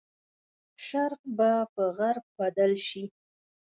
[0.85, 3.03] شرق به په غرب بدل شي.